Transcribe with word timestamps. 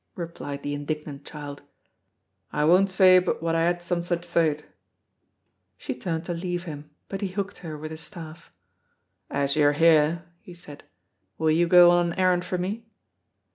replied 0.15 0.63
the 0.63 0.73
indignant 0.73 1.23
child. 1.23 1.61
"I 2.51 2.65
won't 2.65 2.89
say 2.89 3.19
but 3.19 3.43
what 3.43 3.53
I 3.53 3.65
had 3.65 3.83
some 3.83 4.01
such 4.01 4.25
thait." 4.25 4.65
She 5.77 5.93
turned 5.93 6.25
to 6.25 6.33
leave 6.33 6.63
him, 6.63 6.89
but 7.07 7.21
he 7.21 7.27
hooked 7.27 7.59
her 7.59 7.77
with 7.77 7.91
his 7.91 8.01
staff. 8.01 8.51
"As 9.29 9.55
you're 9.55 9.73
here," 9.73 10.25
he 10.39 10.55
said, 10.55 10.85
"will 11.37 11.51
you 11.51 11.67
go 11.67 11.99
an 11.99 12.13
errand 12.13 12.43
for 12.43 12.57
me?" 12.57 12.87